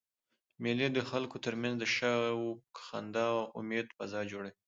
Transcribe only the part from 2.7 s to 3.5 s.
خندا او